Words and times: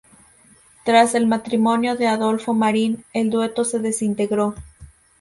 Tras 0.83 1.13
el 1.13 1.27
matrimonio 1.27 1.95
de 1.95 2.07
Adolfo 2.07 2.55
Marín, 2.55 3.05
el 3.13 3.29
dueto 3.29 3.63
se 3.63 3.77
desintegró. 3.77 4.55